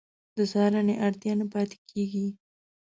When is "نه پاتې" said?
1.39-1.77